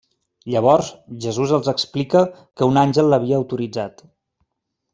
[0.53, 0.87] Llavors,
[1.25, 4.03] Jesús els explica que un àngel l'havia autoritzat.